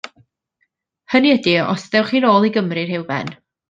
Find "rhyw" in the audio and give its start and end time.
2.91-3.09